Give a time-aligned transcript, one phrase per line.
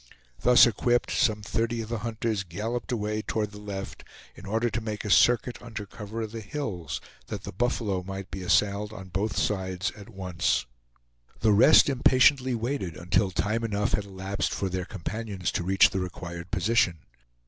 [0.39, 4.81] Thus equipped, some thirty of the hunters galloped away toward the left, in order to
[4.81, 9.09] make a circuit under cover of the hills, that the buffalo might be assailed on
[9.09, 10.65] both sides at once.
[11.41, 15.99] The rest impatiently waited until time enough had elapsed for their companions to reach the
[15.99, 17.01] required position.